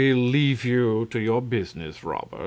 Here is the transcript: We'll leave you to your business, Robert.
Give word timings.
We'll 0.01 0.17
leave 0.17 0.65
you 0.65 1.05
to 1.11 1.19
your 1.19 1.43
business, 1.43 2.03
Robert. 2.03 2.39